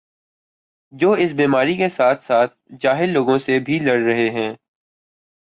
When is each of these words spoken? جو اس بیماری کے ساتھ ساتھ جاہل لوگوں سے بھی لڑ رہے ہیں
جو 0.93 1.11
اس 1.13 1.33
بیماری 1.33 1.75
کے 1.77 1.89
ساتھ 1.89 2.23
ساتھ 2.23 2.55
جاہل 2.81 3.13
لوگوں 3.13 3.37
سے 3.39 3.59
بھی 3.59 3.79
لڑ 3.79 3.99
رہے 4.03 4.29
ہیں 4.29 4.51